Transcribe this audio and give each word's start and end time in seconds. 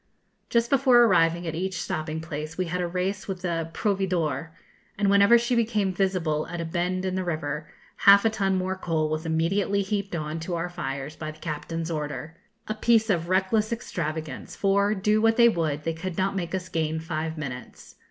Just 0.49 0.71
before 0.71 1.03
arriving 1.03 1.45
at 1.45 1.53
each 1.53 1.79
stopping 1.79 2.21
place, 2.21 2.57
we 2.57 2.65
had 2.65 2.81
a 2.81 2.87
race 2.87 3.27
with 3.27 3.43
the 3.43 3.69
'Proveedor,' 3.71 4.49
and 4.97 5.11
whenever 5.11 5.37
she 5.37 5.53
became 5.53 5.93
visible 5.93 6.47
at 6.47 6.59
a 6.59 6.65
bend 6.65 7.05
in 7.05 7.13
the 7.13 7.23
river, 7.23 7.69
half 7.97 8.25
a 8.25 8.31
ton 8.31 8.55
more 8.55 8.75
coal 8.75 9.09
was 9.09 9.27
immediately 9.27 9.83
heaped 9.83 10.15
on 10.15 10.39
to 10.39 10.55
our 10.55 10.69
fires 10.69 11.15
by 11.15 11.29
the 11.29 11.37
captain's 11.39 11.91
order 11.91 12.35
a 12.67 12.73
piece 12.73 13.11
of 13.11 13.29
reckless 13.29 13.71
extravagance, 13.71 14.55
for, 14.55 14.95
do 14.95 15.21
what 15.21 15.37
they 15.37 15.47
would, 15.47 15.83
they 15.83 15.93
could 15.93 16.17
not 16.17 16.35
make 16.35 16.55
us 16.55 16.67
gain 16.67 16.99
five 16.99 17.37
minutes. 17.37 17.97